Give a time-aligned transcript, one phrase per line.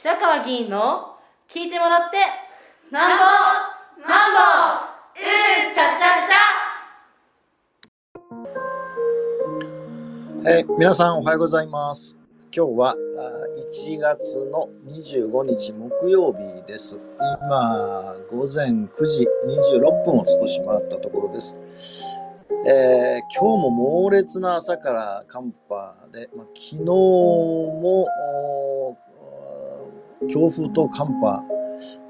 [0.00, 1.16] 白川議員の
[1.48, 2.18] 聞いてもらって
[2.92, 3.24] なんぼ
[4.08, 4.38] なんぼ
[5.18, 10.60] うんちゃちゃちゃ。
[10.60, 12.16] え皆さんおはようございます。
[12.56, 12.94] 今日は
[13.82, 17.00] 1月の25日木曜日です。
[17.42, 21.58] 今午前9時26分を少し回ったところです。
[22.68, 28.06] えー、今日も猛烈な朝から寒波で、まあ、昨日も
[30.26, 31.44] 強風と寒波、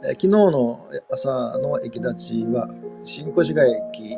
[0.05, 2.69] え、昨日の朝の駅立ちは
[3.03, 4.17] 新越谷駅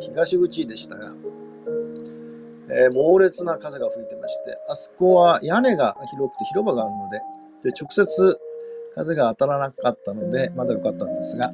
[0.00, 1.12] 東口でしたが、
[2.70, 7.20] えー、猛烈な風が吹いてましてあそこは屋根が広くて広場があるので
[7.62, 8.38] で直接
[8.96, 11.52] 風が当たらなかったのでまだ良かったんですが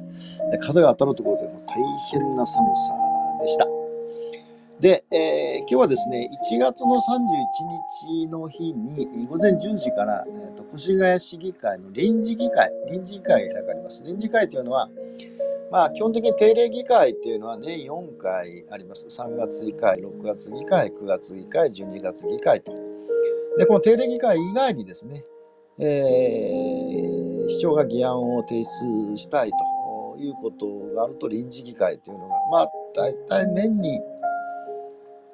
[0.61, 1.75] 風が当たるところでも大
[2.11, 2.93] 変な寒さ
[3.41, 3.82] でした。
[4.83, 6.99] で、えー、今日はですね、1月の31
[8.17, 14.03] 日の日に、午前10時から、えーと、越谷市議会の臨時議会、臨時議会が開かれます。
[14.03, 14.89] 臨時議会というのは、
[15.71, 19.07] まあ、基本的に定例議会っていうのは年4回あります。
[19.07, 22.73] 3月議会、6月議会、9月議会、12月議会と。
[23.57, 25.23] で、この定例議会以外にですね、
[25.79, 34.01] えー、市長が議案を提出したいということがあると臨時議会というのが、まあ、大体年に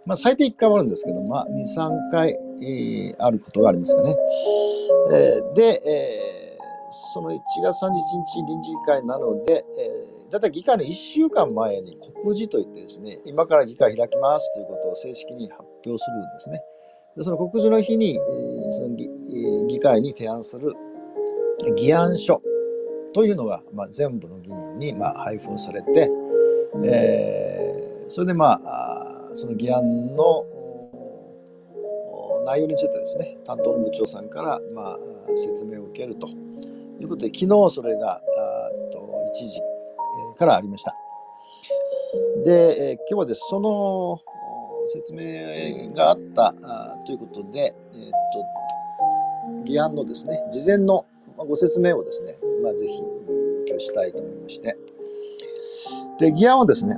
[0.09, 4.15] まあ、最低1回はあるんですけど、まあ、2、3回、えー、あることがありますかね。
[5.13, 16.59] えー、で、えー、その1月31日臨時議会なので、えー、だいたい議会の1週間前に告示といってですね、今から議会開きますということを正式に発表するんですね。
[17.15, 19.07] でその告示の日に、えー、その議
[19.67, 20.73] 議会に提案する
[21.77, 22.41] 議案書
[23.13, 26.09] というのが、まあ、全部の議員に、まあ、配布をされて、
[26.83, 29.08] えー、それでまあ
[29.39, 30.45] その議案の
[32.45, 34.99] 内容についてですね、担当の部長さんから、まあ、
[35.33, 36.27] 説明を受けると
[36.99, 38.21] いうことで、昨日それがあ
[38.91, 39.61] と1時
[40.37, 40.93] からありました。
[42.43, 44.19] で、え今日はです、その
[44.87, 46.53] 説明があった
[47.05, 48.11] ということで、えー、っ
[49.61, 51.05] と議案のですね、事前の
[51.37, 53.01] ご説明をですね、まあ、ぜひ
[53.69, 54.75] 今日したいと思いまして、
[56.19, 56.97] で、議案はですね、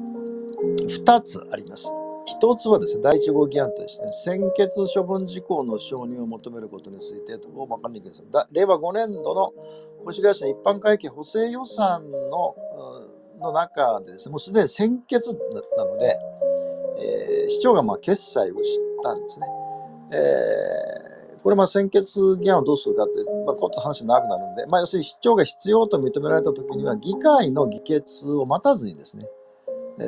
[0.87, 2.00] 2つあります。
[2.31, 8.25] 一つはですね、第一号議案としてね、先決処分事項の承認を求めることについてを分かりにくいです。
[8.53, 9.53] 令和5年度の
[10.09, 12.55] 越谷市の一般会計補正予算の
[13.41, 15.33] の中でですね、もうすでに先決
[15.75, 16.15] なので、
[16.99, 19.47] えー、市長がまあ決裁をしたんですね。
[20.13, 23.13] えー、これまあ先決議案をどうするかって、
[23.45, 29.27] まあ、こっと話長くなるんで、まあ、要するに市長が必要と認められたときには、議会の議決を待たずにですね、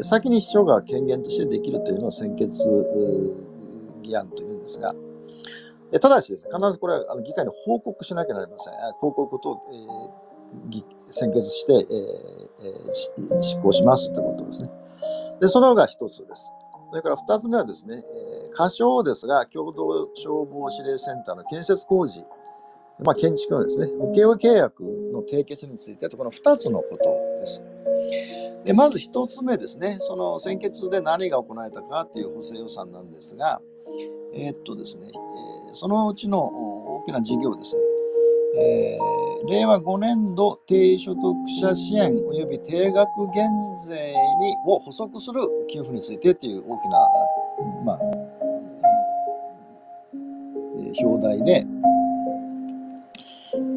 [0.01, 2.51] 先に市長が権限としてできるというのを先決
[4.01, 4.95] 議案というんですが、
[5.99, 8.73] ただしですね、必ずこれは議会に報告しなきゃなりません。
[8.99, 9.61] 報告と、
[10.71, 14.71] えー、先決して、えー、執行しますということですね。
[15.39, 16.51] で、そのが一つです。
[16.89, 22.23] それから二つ目はですね、えー、仮称ですが、共同消防指令センターの建設工事、
[22.99, 27.03] まあ、建築のですね、請負契約の締結についてと、この二つのこと
[27.39, 27.63] です。
[28.65, 33.61] でまず1つ目ですね、その先決で何が行われたかっていう補正予算なんですが、
[34.33, 37.81] えー、っとですね、え、そのうちの大きな事業ですね、
[38.61, 41.21] えー、令和5年度低所得
[41.59, 43.49] 者支援及び定額減
[43.85, 47.07] 税にを補足する給付についてという大きな、
[47.83, 47.99] まあ、
[50.79, 51.67] え表題で、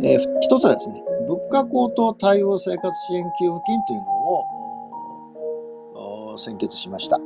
[0.03, 4.56] えー、一つはですね、物価高騰対応生活支援給付金というのを
[6.37, 7.19] 先決しました。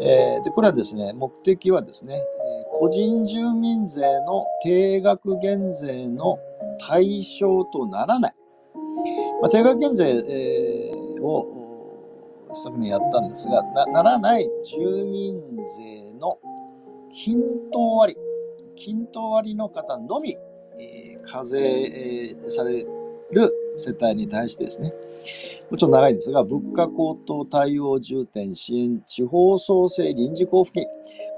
[0.00, 6.38] えー、でこれはですね、目的はですね、えー、個人住民税の定額減税の
[6.78, 8.34] 対象とならない。
[9.40, 11.58] まあ、定額減税、えー、を
[12.54, 15.40] 昨年やったんですがな、ならない住民
[15.76, 16.38] 税の
[17.10, 17.42] 均
[17.72, 18.16] 等割、
[18.76, 20.36] 均等割の方のみ、
[20.76, 22.84] えー、課税、え、され
[23.32, 24.92] る世帯に対してですね、
[25.70, 30.86] もちょっと長いですが、物価高騰対応重点支援地方創生臨時交付金。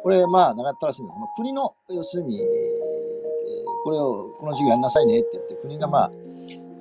[0.03, 2.41] これ、まあ、長ったらしいんですが、国の、要するに、
[3.85, 6.13] これを、この事業やりなさいねって言って、国が、まあ、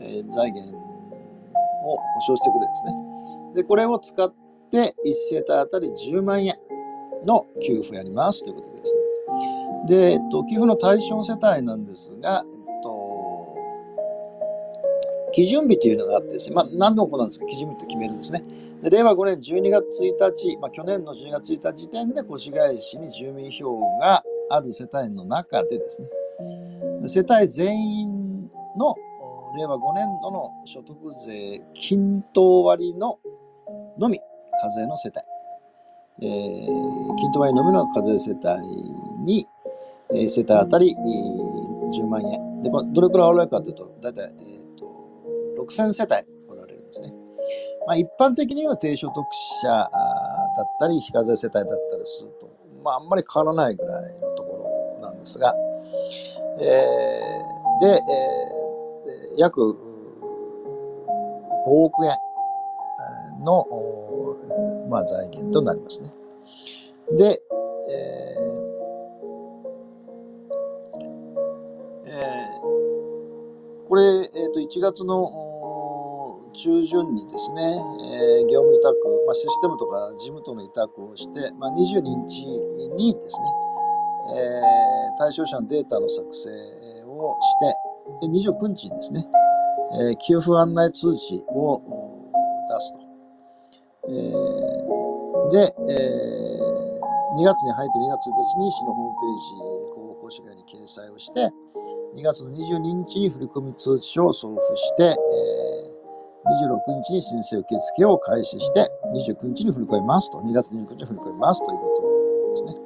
[0.01, 2.93] えー、財源を保証してくれですね。
[3.55, 4.33] で、これを使っ
[4.71, 6.55] て、1世帯あたり10万円
[7.25, 8.99] の給付やりますということでですね。
[9.87, 12.45] で、えっと、給付の対象世帯なんですが、
[15.39, 18.43] 基準日というのがあってですね、まあ、何の行うんですか、基準日って決めるんですね。
[18.83, 26.09] で令和5年12月1日、まあ、去年の12月1日時点で越谷市に住民票がある世帯の中でですね、
[27.07, 33.17] 世帯全員のお令和5年度の所得税均等割の
[33.97, 35.09] のみ課税の世
[36.19, 39.47] 帯、えー、均等割のみの課税世帯に、
[40.11, 42.61] えー世帯当たり、えー10万円。
[42.61, 44.68] で、これどれくらいおられるかというと、だいたい、えー、と
[45.69, 46.15] 6000世帯
[46.47, 47.13] おられるんですね。
[47.87, 49.25] まあ、一般的には低所得
[49.61, 49.89] 者だっ
[50.79, 52.49] たり、非課税世帯だったりすると、
[52.83, 55.55] まあ、あんまり変わらないぐらいのところなんですが、
[56.59, 58.59] えーで、えー
[59.37, 59.75] 約5
[61.65, 62.17] 億円
[63.43, 63.65] の、
[64.89, 66.11] まあ、財源となりますね。
[67.17, 67.41] で、
[67.89, 68.69] えー
[72.11, 72.49] え
[73.87, 75.48] これ、えー、と1月の
[76.59, 82.43] 中旬にですね、えー業務委託、まあ、システムとか事務との委託をして、まあ、22日
[82.97, 83.45] にですね、
[84.35, 86.49] えー対象者のデータの作成
[87.07, 89.25] をして、で29日にですね、
[90.01, 91.81] えー給付案内通知を
[92.67, 92.99] 出すと。
[94.09, 94.99] えー
[95.51, 95.89] で、え
[97.39, 101.49] 2月に入って2月1日に市のホームページ、広報講師会に掲載をして、
[102.15, 105.78] 2月の22日に振込通知書を送付して、えー
[106.49, 112.81] 26日に申請受付を開始して、29日に振り込みますと、2月29日に振り込みますということですね。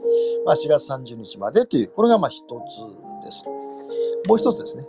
[0.46, 3.46] まあ、4月30日までという、これがまあ一つです。
[4.28, 4.86] もう一つですね。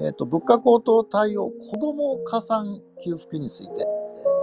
[0.00, 4.02] えっ、と、物価高騰対応子ども加算給付金について、えー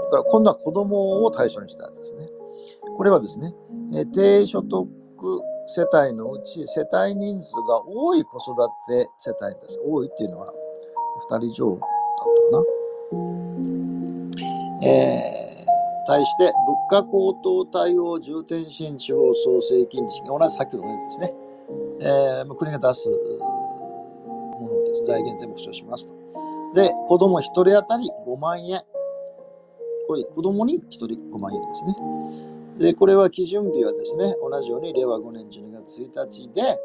[0.09, 2.27] これは今度は子どもを対象にしたやつですね。
[2.97, 3.53] これはですね、
[3.93, 4.87] えー低所得
[5.67, 8.55] 世帯のうち世帯人数が多い子育
[8.87, 9.79] て世帯です。
[9.85, 10.51] 多いっていうのは
[11.29, 12.78] 2人以上だったかな。
[14.83, 15.49] えー
[16.07, 21.33] 対して物価高騰対応重点支援地方創生金利同じさっきの同じですね。
[22.01, 25.05] えー国が出すものです。
[25.05, 26.13] 財源全部保証しますと。
[26.73, 28.81] で、子供1人当たり5万円。
[30.07, 31.95] これ、子供に1人5万円ですね。
[32.79, 36.79] で、これは基準日はですね、同じように令和5年12月1日で、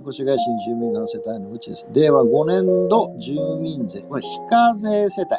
[0.00, 1.88] 越谷市に住民の世帯のうちです。
[1.92, 5.30] 令和5年度住民税、これ非課税世帯。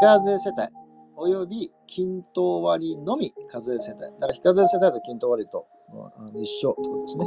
[0.00, 0.68] 非課税世帯
[1.16, 4.00] および均等割のみ課税世帯。
[4.00, 5.66] だから非課税世帯と均等割と
[6.34, 7.26] 一緒ってことですね。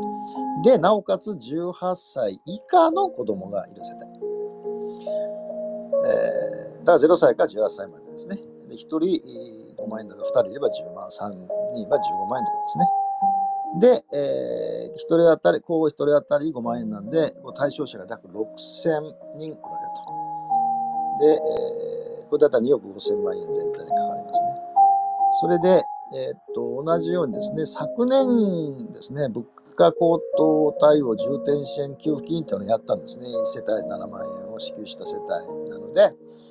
[0.64, 4.04] で、なおかつ18歳以下の子供がいる世帯。
[6.08, 8.38] えーだから0歳から18歳までですね。
[8.68, 8.98] で1人
[9.78, 11.30] 5万円だから2人いれば10万、3
[11.74, 12.86] 人いれば15万円とかですね。
[13.80, 20.22] で、えー、1人当たり、交互1人当たり5万円なんで、対象者が約6000人おられると。
[21.20, 21.40] で、
[22.24, 24.62] えー、これだったら2億5000万円全体にかかりますね。
[25.40, 25.84] それで、
[26.14, 29.46] えーっと、同じようにですね、昨年ですね、物
[29.78, 33.28] 価高騰対応重点支援給付金というのをやったんですね。
[33.28, 36.10] 世帯7万円を支給した世帯なので、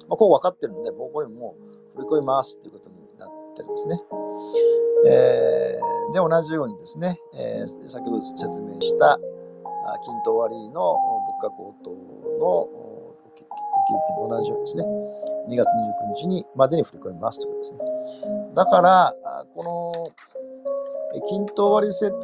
[0.08, 1.56] まあ、こう分かってるので、もうこれも
[1.94, 4.00] う振り込みますということになってるんですね。
[5.06, 9.18] えーで、同じようにですね、えー先ほど説明した
[10.04, 12.68] 均等割の物価高騰の
[13.36, 13.54] 給付
[13.86, 14.84] 金と同じようにですね、
[15.48, 17.78] 2月29日にまでに振り込みますということですね。
[18.54, 19.14] だから、
[19.54, 20.12] この
[21.28, 22.20] 均等割世帯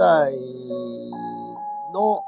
[1.93, 2.21] の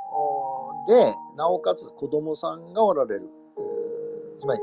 [0.86, 4.60] で、なおかつ子供さんがおられる、えーつまり、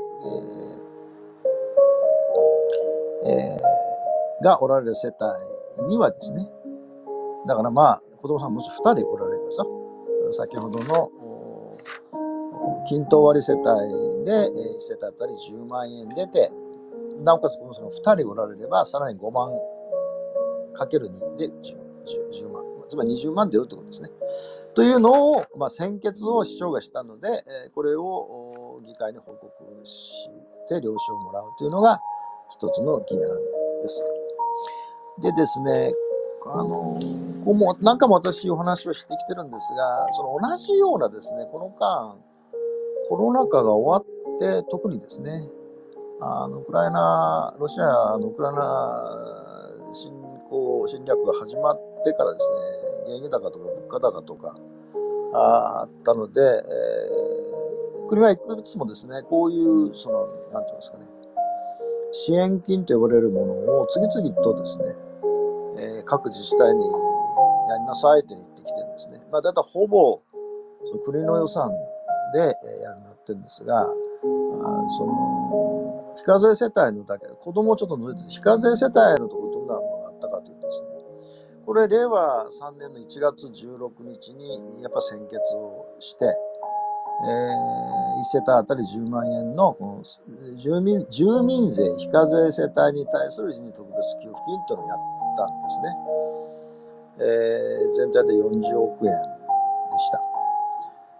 [3.24, 3.85] えーえー
[4.42, 5.08] がおられる世
[5.78, 6.46] 帯にはですね、
[7.46, 9.64] だからまあ、子供さんもし2人おられればさ、
[10.32, 11.10] 先ほどの
[12.88, 16.50] 均等割世帯で、えー、世帯当たり10万円出て、
[17.22, 19.50] なおかつ子供さんが2人おられれば、さらに5万
[20.74, 22.64] かける2で 10, 10, 10万。
[22.88, 24.10] つまり20万出るってことですね。
[24.74, 27.28] というのを、まあ、先決を市長がしたので、
[27.66, 29.50] えこれを議会に報告
[29.84, 30.28] し
[30.68, 32.00] て了承をもらうというのが
[32.50, 34.15] 一つの議案です。
[35.20, 35.92] でですね、
[36.46, 36.98] あの
[37.44, 42.16] こうも何回も私お話をしてきてるんですが、その同じようなですね、この間、
[43.08, 45.32] コロナ禍が終わって、特にですね、
[46.20, 50.12] あのウクライナ、ロシアのウクライナ侵
[50.50, 52.58] 攻、侵略が始まってからですね、
[53.06, 54.58] 原油高とか物価高とか
[55.34, 57.66] ああったので、えー
[58.06, 61.04] 国はいくつもですね、こういう、その、なんていうんですかね、
[62.12, 64.84] 支援金と呼ばれるものを次々とですね、
[65.78, 66.84] えー各自治体に
[67.68, 69.20] やりなさいって言ってきてるんですね。
[69.30, 70.22] まあ、だいたいほぼ
[70.86, 71.70] その国の予算
[72.32, 73.86] で、やるようになってるんですが、あ
[74.96, 80.88] その非課税世帯のだけ、子供をちょっと除いて、非課税世帯のところどんなものがあったかというとですね、
[81.66, 86.24] これ、令和3年の1月16日にやっぱ先決をして、
[87.24, 94.98] えー、1世帯当たり10万円のこの住民住民税非課税世帯に対する臨時特別給付金というのをやっ
[95.36, 96.16] たんですね。
[97.18, 100.26] えー、全体で40億円でした。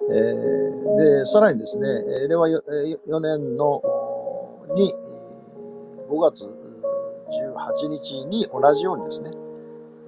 [0.08, 1.88] えー、でさらにですね、
[2.28, 3.82] 令和 4, 年の
[4.74, 4.92] に
[6.08, 9.30] 5月18日に同じようにですね、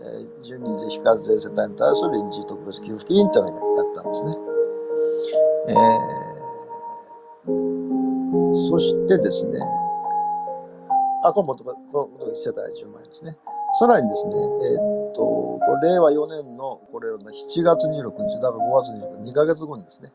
[0.00, 4.32] えー、住民税非課税世帯に対する臨時特別給付金というのをやったんですね。
[5.68, 9.58] えー、そしてですね、
[11.24, 13.36] あ、このことこのこと1世帯10万円ですね。
[13.78, 20.12] さらにですね、えー、っと、これ令和4年のこれを、ね、7月26日、だから5月26日、2ヶ月後にですね、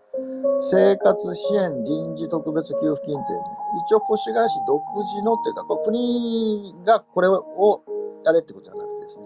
[0.60, 3.46] 生活支援臨時特別給付金っていう、ね、
[3.86, 7.84] 一応越谷市独自のっていうか、これ国がこれを
[8.26, 9.26] やれってことじゃなくてですね、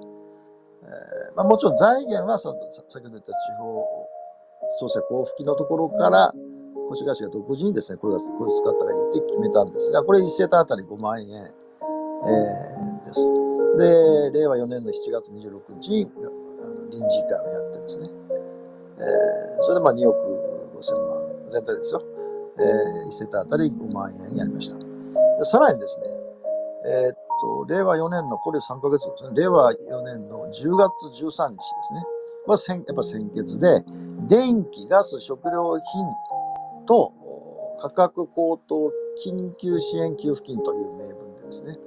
[0.84, 4.07] えーまあ、もちろん財源はその先ほど言った地方
[4.80, 6.34] 創生交付金のところから
[6.92, 13.38] 越谷市が独自にですね、これがこれ使ったらいいって決めたんですが、これ1世帯あたり5万円、えー、です。
[14.32, 16.08] で、令和4年の7月26日に
[16.64, 18.08] あの臨時会をやってですね、
[19.00, 20.18] えー、それでまあ2億
[20.76, 22.04] 5000万全体ですよ、
[22.58, 24.78] えー、1世帯あたり5万円やりました。
[24.78, 26.06] でさらにですね、
[26.88, 32.04] えー、っと、令和4年の、これ3ヶ月後ですね、令和4年の10月13日ですね、
[32.48, 33.84] はやっぱ先決で、
[34.28, 37.14] 電気、ガス、食料品と
[37.80, 38.92] 価格高騰
[39.26, 41.78] 緊急支援給付金という名分でですね、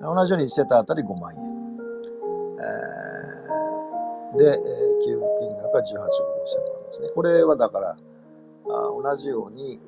[0.00, 1.40] 同じように1世帯あたり5万円。
[2.56, 4.54] えー、で、えー、
[5.04, 7.08] 給付金額は18億5000万ですね。
[7.14, 7.96] これはだから、あ
[8.66, 9.80] 同じように、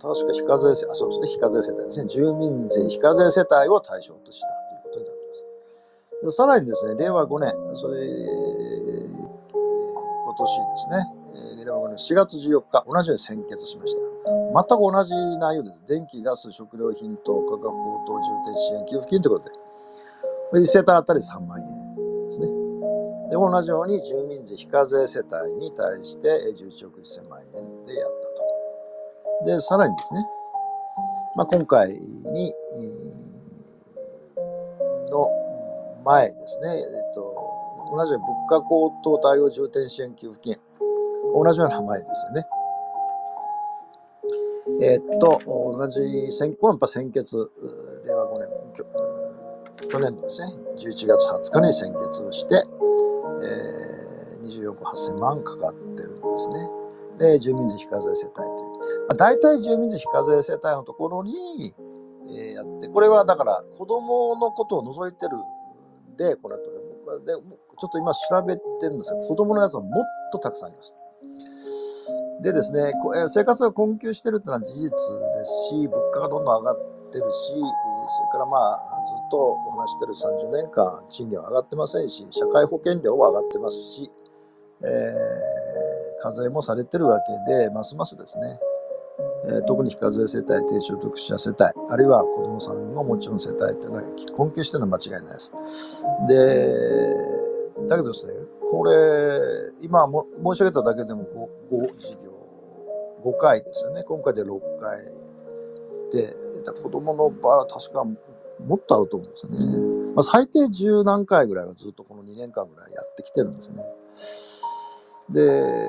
[0.00, 2.08] 確か非課税世帯、そうですね、非課税世帯ですね。
[2.08, 5.46] 住民税非課税世帯を対象としたということになります。
[6.24, 8.00] でさらにですね、令和5年、それ、
[10.44, 14.00] 年ですね、令和5年4月14日、同じように先決しました。
[14.30, 15.84] 全く同じ内容です。
[15.86, 19.56] 電気、ガス、食料品等価格高騰重点支援給付金ということで、
[20.50, 22.46] これ1世帯あたり3万円ですね。
[23.30, 28.10] で、同じように住民税非課税世帯に対して11億1000万円でやっ
[29.44, 29.44] たと。
[29.44, 30.26] で、さらにですね、
[31.36, 32.54] まあ、今回に、
[35.10, 35.28] の
[36.04, 37.37] 前ですね、えっと、
[37.90, 40.56] 同じように物価高騰対応重点支援給付金、
[41.34, 42.46] 同じような名前ですよね。
[44.80, 47.36] えー、っと、同じ先、これやっぱ先決、
[48.04, 48.48] 令和5年、
[49.88, 52.62] 去年のですね、11月20日に先決をして、
[53.42, 56.70] えー、24億8000万かかってるんですね。
[57.18, 58.48] で、住民税非課税世帯という。
[58.48, 58.54] ま
[59.10, 61.74] あ、大体住民税非課税世帯のところに、
[62.28, 65.36] えー、やって、これはだから子供のことを除いてる
[66.12, 66.78] んで、これと
[67.24, 67.32] で、
[67.80, 70.94] ちょっと今調べてるんですが、子供のやつはもっとたくさんあります。
[72.40, 72.92] でですね、
[73.28, 76.78] 生活が困窮してるっていうのは事実ですし、物価がどんどん上がっ
[77.10, 84.10] てるし、それからまあ、ずっとお話してる30年間、賃金は上がってませんし、社会保険料は上がってますし、
[84.82, 87.18] えー、課税もされてるわ
[87.48, 88.60] けで、ますますですね、
[89.46, 91.58] えー、特に非課税世帯、低所得者世帯、
[91.88, 94.02] あるいは子どもさんのもちろん世帯というのは
[94.36, 96.04] 困窮してるのは間違いないです。
[96.28, 97.37] で、
[97.88, 98.34] だけどですね、
[98.70, 98.92] これ、
[99.80, 101.24] 今も申し上げただけでも
[101.70, 102.32] 5, 5事業、
[103.22, 104.04] 5回ですよね。
[104.04, 104.98] 今回で6回
[106.12, 106.34] で、
[106.82, 110.14] 子供の場合は確かもっとあると思うんですよね。
[110.14, 113.84] まあ、最低10何回ぐらいはずっとこの2年間ぐらいやってきてるんですね。
[115.30, 115.88] で、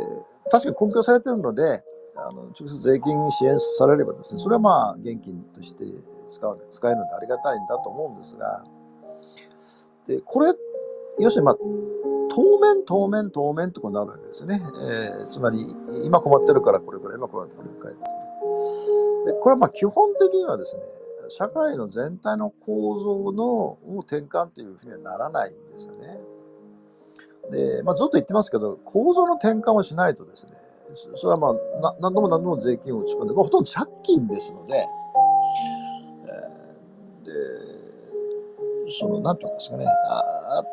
[0.51, 1.83] 確かに根拠されてるので、
[2.15, 5.85] あの直接税金支援されればですね、それはまあ現金として
[6.27, 8.65] 使う使えるのでありがたいんだと思うんですが、
[10.05, 10.53] で、これっ、
[11.19, 11.57] 要するにまあ、
[12.29, 14.59] 当面、当面、当面とかなるわけですね。
[14.59, 15.59] えー、つまり、
[16.05, 18.29] 今困ってるからこれくらい、今これくらいですね。
[19.25, 20.83] でこれはまあ基本的にはですね、
[21.29, 26.19] 社会の全体の構造の転換というふうにはならないんですよね。
[27.51, 30.53] で、まあ、ずっと言ってますけど、構造の転換をしないとですね、
[31.15, 34.85] それはまあ何度も何度も税金を打ち込んで、これほとんど借金ですので、
[38.89, 39.85] その、なんていうんですかね、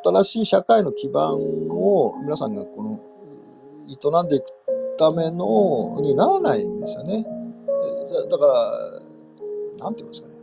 [0.05, 1.35] 新しい社会の基盤
[1.71, 3.01] を皆さんがこの、
[3.89, 4.47] 営んでいく
[4.99, 7.25] ための、にならないんですよね。
[8.31, 10.35] だから、なんて言いますかね、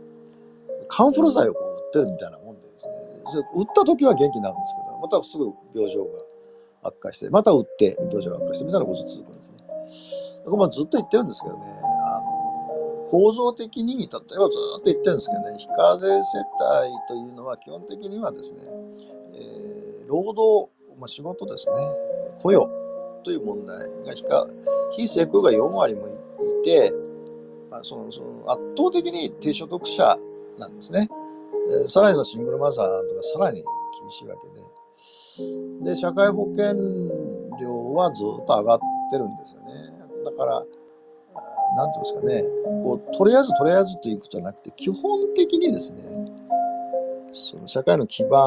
[0.88, 2.94] カンフル剤をこう売ってるみたいなもんでですね、
[3.56, 6.10] 売った時は元気になるんですけど、またすぐ病状が
[6.84, 9.58] 悪化して、また売って病状が悪化してみたいなこと続くんですね。
[10.44, 11.64] 僕もずっと言ってるんですけどね、
[13.08, 18.60] 構造的に、例えばずっと言ってるんですけどね、非課税世帯というのは基本的にはですね、
[19.34, 21.74] えー、労働、まあ、仕事ですね、
[22.40, 22.84] 雇用、
[23.24, 24.46] という問題が
[24.92, 26.12] 非正規が4割もい
[26.62, 26.92] て、
[27.70, 30.16] まあ、そのその圧倒的に低所得者
[30.58, 31.08] なんですね。
[31.88, 33.64] さらにのシングルマザーとかさらに
[34.00, 34.46] 厳しいわけ
[35.82, 35.90] で。
[35.90, 36.74] で、社会保険
[37.60, 38.80] 料はずっと上がっ
[39.10, 39.72] てるんですよね。
[40.24, 40.64] だから、
[41.76, 42.42] なんていうんですかね、
[42.82, 45.98] こう、とりあえずとりあえずということじゃなくて、基本的にですね、
[47.34, 48.40] その社会の基盤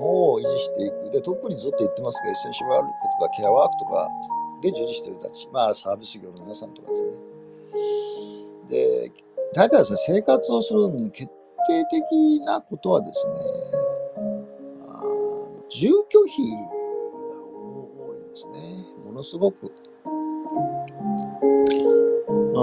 [0.00, 1.10] を維持していく。
[1.10, 2.88] で、特にずっと言ってますが、エッセンシャルワーク
[3.18, 4.08] とかケアワークとか
[4.60, 7.10] で従事してる人たち、まあサービス業の皆さんとかですね。
[8.68, 9.12] で、
[9.54, 11.32] 大体ですね、生活をするのに決
[11.68, 13.32] 定的なことはですね、
[14.84, 15.02] あ
[15.70, 17.44] 住居費が
[18.06, 18.52] 多いんですね。
[19.06, 19.72] ものすごく。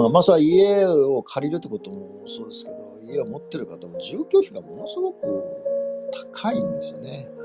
[0.04, 5.16] あまあ、それは家を借りるってこともそうですけど、家を持ってる方も住居費がものすごく
[6.34, 7.28] 高いんですよね。
[7.38, 7.42] あ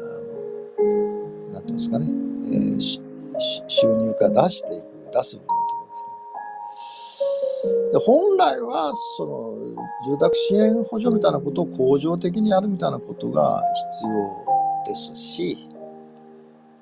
[0.82, 2.08] のなんていうんですかね、
[2.44, 2.80] えー、
[3.68, 5.96] 収入から出していく、出す部分のとこで
[7.62, 7.92] すね。
[7.92, 9.58] で本来はその
[10.06, 13.64] 住宅支援補助みたいなことを恒常的にやるみたいなことが
[14.02, 15.70] 必要ですし、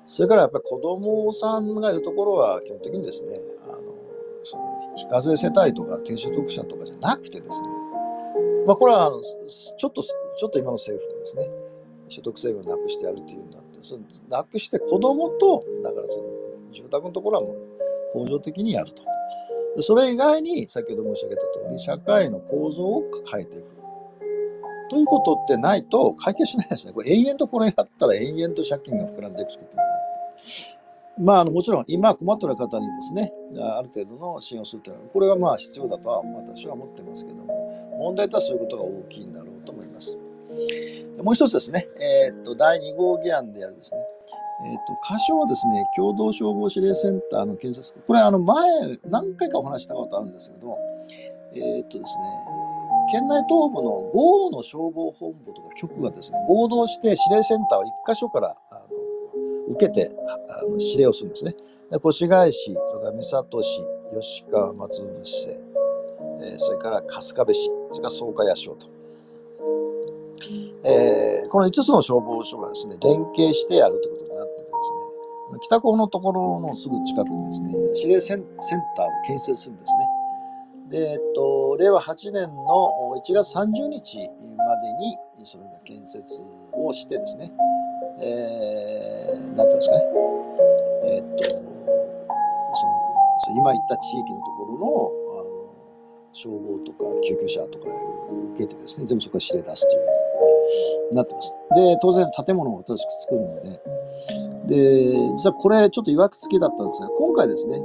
[0.06, 3.32] それからやっぱり子供さんがいるところは基本的にですね、
[4.96, 7.68] 非課税世帯とか低所得者とかじゃなくてですね、
[8.66, 9.12] まあ、これは
[9.78, 11.48] ちょっと、ちょっと今の政府がですね、
[12.08, 19.02] 所得制限をなくしてやるっていうのなって、そのなくして子供と、だからその住宅のところはもう恒常的にやると。
[19.82, 23.66] それ以外に、先ほど申し上げた通り、社会の構造を変えていく。
[24.90, 26.92] ということってないと解決しないですね。
[26.92, 29.86] これ延々とこれやったら延々と借金が膨らんでいくことになっ
[30.36, 30.79] て。
[31.20, 33.32] まあ、あのもちろん今困ってる方にですね、
[33.76, 40.18] ある程度の支援をするというのは、これはまあ必要だとは私は思ってますけども、問題とはそういうことが大きいんだろうと思います。
[41.22, 44.00] もう一つですね、えー、っと第2号議案であるですね、
[44.66, 48.56] えー、っと箇所はですね、共同消防指令センターの建設、これあの前、
[49.06, 50.76] 何回かお話したことあるんですけど、
[51.52, 52.24] えー、っとですね、
[53.12, 59.00] 県内東部の豪の消防本部とか局がですね、合同して指令センターを1箇所からあの
[59.70, 60.10] 受けて
[60.78, 61.54] 指令をするんですね。
[61.90, 63.80] で越谷市とか三郷市、
[64.10, 69.00] 吉川松伏市、えー、それから春日部市、それから草加谷町と。
[70.82, 78.44] えー、この5つの消防署がですね、連携してやるということになっててですね、北港のところのすぐ近くにですね、指令セン
[78.96, 80.98] ターを建設するんですね。
[81.04, 84.18] で、えっと、令和8年の1月30日
[84.56, 86.24] までにそれが建設
[86.72, 87.52] をしてですね、
[88.22, 90.04] えー、なんていうんですかね、
[91.06, 91.48] えー、っと、そ
[92.86, 92.92] の、
[93.56, 95.50] 今言った地域のところの、あの
[96.32, 97.86] 消防とか救急車とか
[98.54, 99.98] 受けてですね、全部そこから指令出すとい
[101.10, 101.52] う、なってます。
[101.74, 103.82] で、当然建物も新しく作るので、
[104.66, 107.82] で、実はこれちょっといわくつきだったんですが、今回ですね、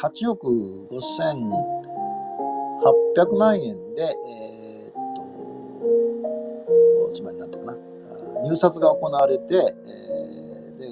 [0.00, 0.46] 8億
[0.90, 4.92] 5800万円で、えー、っ
[7.08, 7.78] と、つまりなんていうかな、
[8.40, 10.86] 入札が行われて、えー、で、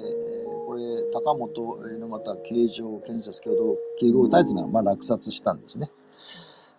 [0.65, 5.91] これ、高本猪俣形状建設共同企業体というのは、まあ、落札したんですね。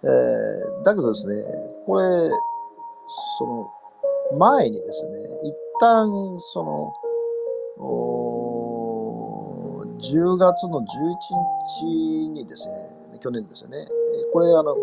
[0.04, 1.34] えー、だけどですね、
[1.86, 2.02] これ、
[3.38, 3.70] その
[4.38, 5.10] 前にですね、
[5.44, 6.92] 一旦、その、
[9.98, 10.84] 10月の11
[11.80, 12.74] 日にですね、
[13.20, 13.86] 去年ですよね、
[14.32, 14.76] これ、あの、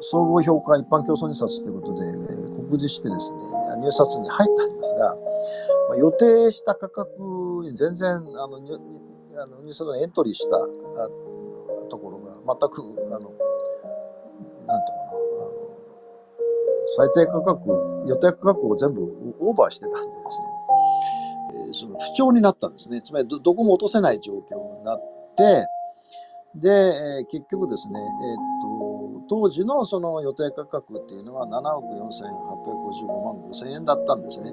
[0.00, 3.38] 総合評価一般競争入札ということで、えー、告示してですね、
[3.80, 5.16] 入札に入ったんですが、
[5.88, 7.10] まあ、予定した価格
[7.62, 8.78] に全然あの入
[9.40, 10.50] あの入札にエントリーした
[11.88, 12.82] ところが全く、
[13.14, 13.36] あの、なんていうか
[14.68, 15.68] な、あの
[16.96, 17.68] 最低価格、
[18.06, 20.46] 予定価格を全部オーバーしてたんでですね、
[21.66, 23.02] えー、その不調になったんですね。
[23.02, 25.00] つまりどこも落とせない状況になっ
[25.36, 25.66] て、
[26.54, 28.87] で、えー、結局ですね、えー、っと、
[29.28, 34.52] 当時のその予定価格っていうのは7億4855万5千円だったんですね。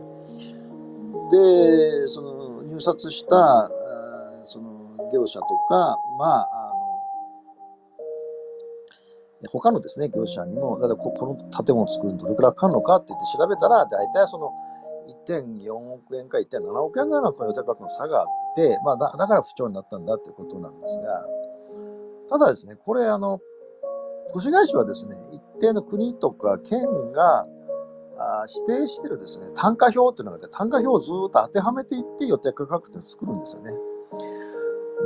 [1.31, 3.71] で、その入札した
[4.43, 6.73] その業者とか、まあ、あ
[9.43, 14.51] の他のですね、業者にも、だここの建物を作るのどれくらいかかるのかって言って調べたら、大体その
[15.27, 21.25] 1.4億円か1.7億円ぐらいの予定価格の差があって、まあだ、だから不調になったんだっていうことなんですが、
[22.29, 23.39] ただですね、これ、あの、
[24.35, 27.47] 越谷市はですね、一定の国とか県が
[28.17, 33.73] あ指定してるですね、単価表っていうのがあって、単価表をずっと当てはめていって予定価格っていうのを作るんですよね。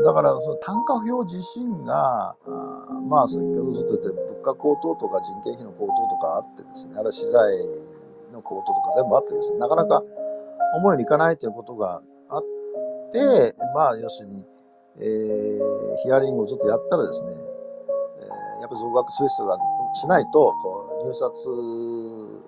[0.04, 7.58] だから、その単価表自身が、あまあ、先ほどずっと言って、物価高騰とか人件費の高騰とかあってですね、あるいは資材
[8.32, 10.04] の高騰とか全部あってですね、なかなか
[10.76, 12.44] 思うようにいかないということがあっ
[13.12, 14.48] て、まあ、要するに、
[15.00, 17.34] えー、ヒアリングをずっとやったらですね、
[18.60, 19.58] やっぱ増額する人が
[19.94, 21.34] しないと、こう入札、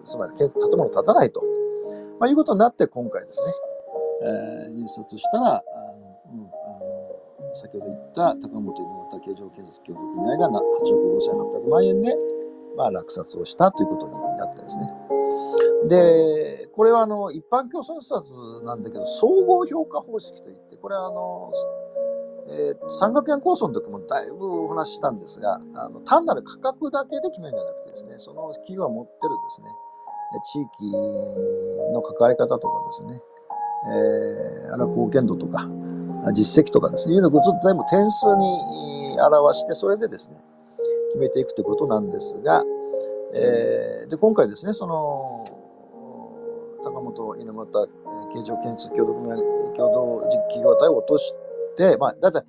[0.06, 1.42] つまり建物建たないと、
[2.20, 3.54] まあ、いうことになって、今回ですね、
[4.24, 5.64] えー、入札したら、あ
[5.98, 6.80] のうん、あ
[7.50, 10.52] の先ほど言った高本猪俣形状建設協同組合が8
[10.96, 12.16] 億5800万円で、
[12.78, 14.90] まあ、落札をしたということになったんですね。
[15.88, 18.32] で、これはあの一般競争札
[18.64, 21.52] なんだけど、総合評価方式といって、これはあの、
[22.50, 29.68] えー、三角円構想の時もだいぶお話ししたんですが、あの単なる価格だけで決めるんじゃなくてですね、その企業が持ってるですね、
[30.54, 30.92] 地域
[31.94, 33.22] の関わり方とかですね、
[33.88, 35.68] えー、あるいは貢献度とか、
[36.34, 40.38] 実績とかですね、いうのをずっと全部点数に表して、それでですね、
[41.10, 42.64] 決めていくということなんですが、
[43.34, 45.46] えー、で今回ですね、その
[46.84, 47.88] 高本猪俣
[48.34, 49.36] 経常建設協同組合
[49.76, 51.34] 共同企業体を落とし
[51.76, 52.46] て、まあ、だいたい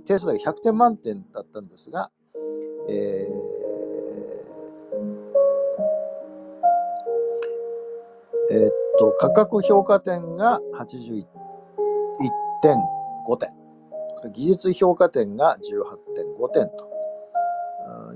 [0.00, 2.10] 点数だけ100点満点だったんですが、
[2.88, 13.52] えー、え、っと価格評価点が81.5点、
[14.32, 16.92] 技術評価点が18.5点と。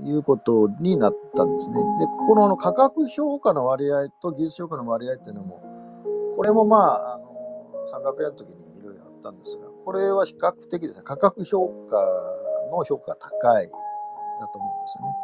[0.05, 1.77] いうことになったんですね。
[1.77, 5.61] で、ここの価格評価の割合と技術評価の割合っていうのも、
[6.37, 7.27] これもまあ、あの
[7.87, 11.97] 三角屋の時にいろいろあったんですが、これは比較的ですね、価格評価
[12.73, 15.17] の評価が高いだと思うんですよね。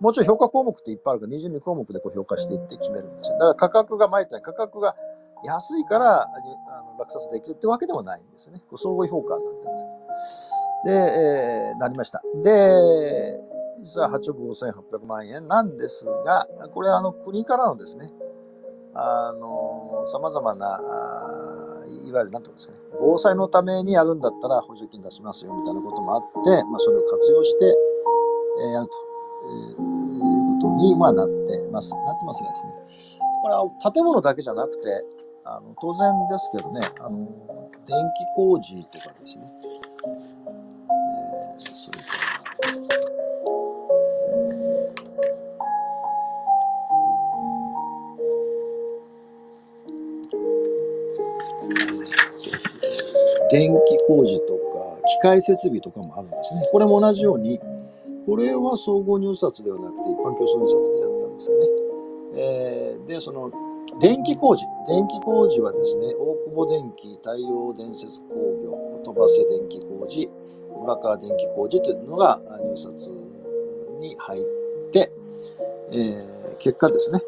[0.00, 3.38] もちろん評価項目っていっぱいあるから22項目でこう評価していって決めるんですよ。
[3.38, 4.96] だから価格が前言った価格が
[5.44, 6.28] 安いからあ
[6.92, 8.58] の落札できるってわけでもないんですね。
[8.68, 9.98] こう相互評価になってるんですよ
[10.84, 12.20] で、えー、なりました。
[12.42, 12.74] で、
[13.78, 18.10] 実は8億5800万円なんですが、これはあの国からのですね、
[19.00, 20.80] あの、様々な、
[22.04, 27.76] いわゆる何て言うんですかね、防災のためにやるんだったら補助金出しますよみたいなこともあって、まあ、それを活用して、
[28.60, 28.92] え、やると、
[29.46, 31.94] え、いうことに、ま、なってます。
[31.94, 32.72] なってますがですね、
[33.42, 35.04] これは建物だけじゃなくて、
[35.44, 37.18] あの当然ですけどね、あの
[37.86, 39.52] 電気工事とかですね、
[41.54, 42.04] えー、それか
[43.12, 43.17] ら、
[53.50, 56.62] 電気工事とか機械設備とかもあるんですね。
[56.72, 57.60] これも同じように、
[58.26, 61.66] これは総合入札ではなくて一般競争入札でやったんですよね。
[62.36, 63.50] えー、で、その
[64.00, 64.64] 電気工事。
[64.86, 70.28] 電気工事はですね、大久保電機、太陽電設工業、飛ばせ電気工事、
[70.80, 73.08] 村川電気工事というのが入札
[73.98, 74.44] に入っ
[74.92, 75.10] て、
[75.90, 77.20] えー、結果ですね、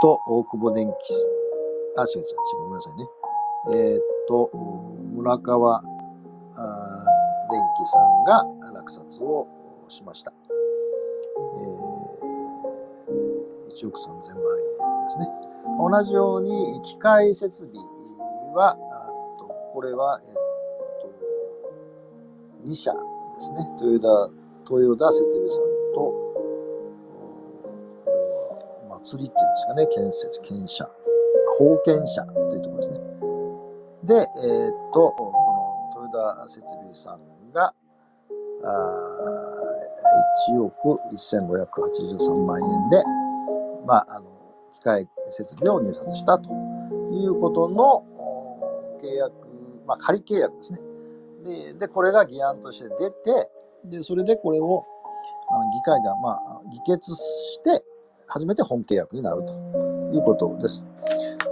[0.00, 0.92] と、大久保電機、
[1.96, 3.08] あ、違う違う、違う、ごめんなさいね。
[3.72, 4.50] えー、っと、
[5.14, 9.46] 村川電機さんが落札を
[9.88, 10.32] しました。
[10.32, 14.22] えー、1億3000万円
[15.02, 15.28] ですね。
[15.78, 17.74] 同じように、機械設備
[18.54, 18.76] は、
[19.38, 20.32] とこれは、えっ
[21.02, 21.10] と、
[22.66, 22.98] 2社で
[23.40, 23.68] すね。
[23.80, 25.62] 豊田、豊田設備さん
[25.94, 26.29] と、
[28.98, 30.88] 祭りっていうんですかね、建設、建社、
[31.58, 32.98] 封建社っていうところですね。
[34.04, 35.32] で、えー、っと、こ
[35.96, 37.74] の豊田設備さんが、
[40.50, 43.02] 1億1583万円で、
[43.86, 44.26] まあ、あの、
[44.72, 46.50] 機械設備を入札したと
[47.12, 48.04] いうことの
[49.02, 49.32] 契約、
[49.86, 50.80] まあ、仮契約ですね。
[51.44, 53.50] で、でこれが議案として出て、
[53.84, 54.84] で、それでこれを、
[55.50, 57.84] あの議会が、まあ、議決して、
[58.30, 59.52] 初めて本契約になると
[60.14, 60.84] いうことです。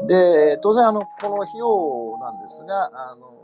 [0.07, 3.35] で、当然、あの、この費用なんですが、あの、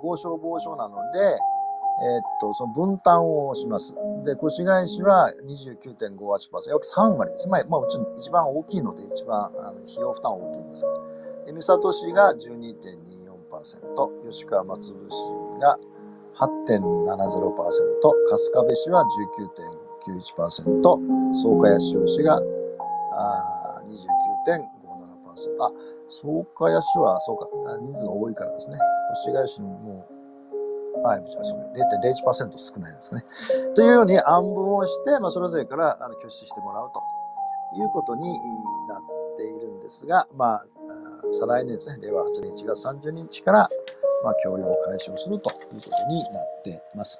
[0.00, 3.94] 合商防証なので、えー、っと、その分担をします。
[4.24, 7.48] で、越谷市は29.58%、約3割です。
[7.48, 10.92] まあ、まあ、もち一番大きいので、一番あの費用負担大きいんですが。
[11.44, 15.78] で、三郷市が12.24%、吉川松伏市が
[16.36, 16.74] 8.70%、
[18.30, 19.04] 春日部市は
[19.70, 22.40] 19.5%、91%、草加谷市が
[23.12, 25.64] あ29.57%。
[25.64, 25.72] あ、
[26.08, 28.78] 草加谷市は、そうか、人数が多いからですね。
[29.26, 30.06] 越谷市も、
[31.02, 33.24] はい、それ0.01%少ないですかね。
[33.74, 37.00] というように暗分をして、まあ、それぞれからあの挙出してもらうと
[37.80, 38.22] いうことに
[38.88, 39.02] なっ
[39.36, 40.66] ているんですが、まあ、
[41.32, 43.68] 再来年ですね、令和8年1月30日から、
[44.22, 47.18] まあ、教養を解消するということになっています。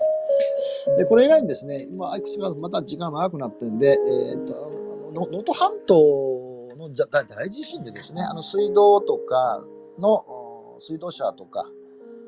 [0.99, 9.65] で、これ以外にですね、今、いくつかまた時間が長くなってるんで、えー、と、能登半島の大地震でですね、あの水道とか
[9.99, 11.67] の水道車とか、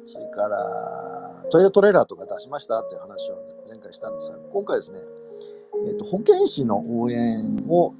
[0.04, 5.00] それからトイレトレーラーとか出しましたっていう話を前回したんですが、今回ですね、
[5.88, 7.92] えーと保健師の応援を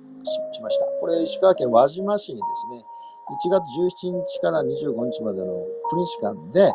[0.55, 0.87] しました。
[1.01, 2.85] これ、石川県輪島市にですね、
[3.29, 3.64] 1月
[4.07, 5.47] 17日から25日までの
[5.92, 6.73] 9日間で、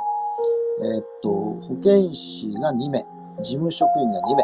[0.83, 3.05] えっと、保健師が2名、
[3.37, 4.43] 事務職員が2名、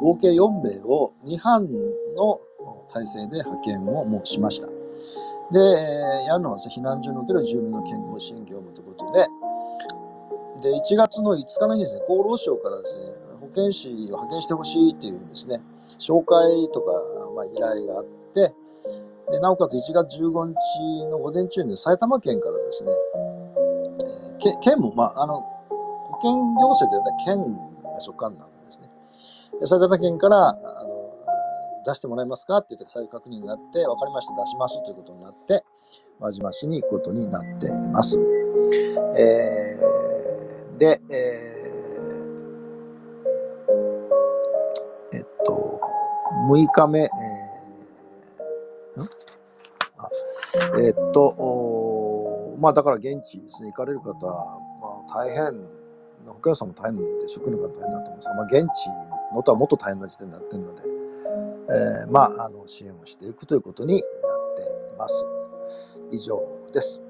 [0.00, 1.68] 合計4名を2班
[2.16, 2.40] の
[2.88, 4.68] 体制で派遣をもうしました。
[5.50, 5.58] で、
[6.26, 9.26] やるのは避難所における住民の健康支援業務ということで、
[10.70, 13.04] で、1月の5日の日ですね、厚労省からですね、
[13.40, 15.60] 保健師を派遣してほしいっていうですね、
[15.98, 16.92] 紹介とか、
[17.34, 18.54] まあ、依頼があって、
[19.30, 27.69] でなおかつ1月15日の午前中に埼玉県からですね、えー県も、まあ、あの保険行政で言ったら県
[28.00, 28.90] 所管なんですね。
[29.60, 31.14] で埼玉県からあの
[31.86, 32.58] 出してもらえますか？
[32.58, 35.64] って言って再確認があって、分かりました、出しますということになって、
[36.18, 38.18] 輪島市に行くことになっています。
[39.16, 41.18] えーで、えー
[45.14, 45.80] えっと、
[46.48, 49.08] 6日目、えーん？
[49.98, 50.10] あ
[50.78, 55.66] えっと、まあだから現地ですね、行かれる方は、まあ大変、
[56.26, 60.82] 保健師さんも大変で、職員の方大変だと思うんですが、まあ現地のとはもっと大変な時点になっているので、
[61.70, 64.02] えーまあ、あの支援をしていくということになっ
[64.56, 66.00] ています。
[66.10, 66.40] 以上
[66.72, 67.09] です。